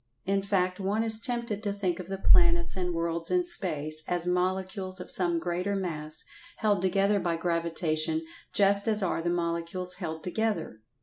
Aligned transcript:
In 0.25 0.41
fact, 0.41 0.79
one 0.79 1.03
is 1.03 1.19
tempted 1.19 1.61
to 1.61 1.71
think 1.71 1.99
of 1.99 2.07
the 2.07 2.17
planets 2.17 2.75
and 2.75 2.91
worlds 2.91 3.29
in 3.29 3.43
space, 3.43 4.01
as 4.07 4.25
Molecules 4.25 4.99
of 4.99 5.11
some 5.11 5.37
greater 5.37 5.75
Mass 5.75 6.23
held 6.57 6.81
together 6.81 7.19
by 7.19 7.35
Gravitation 7.37 8.25
just 8.51 8.87
as 8.87 9.03
are 9.03 9.21
the 9.21 9.29
Molecules 9.29 9.93
held 9.93 10.23
together. 10.23 10.75